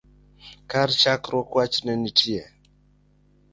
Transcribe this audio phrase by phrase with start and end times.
[0.69, 2.43] Kar chakruok wach ne ntie